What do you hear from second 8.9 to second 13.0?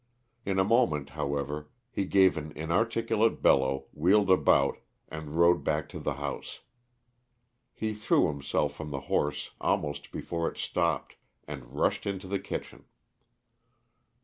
horse almost before it stopped, and rushed into the kitchen.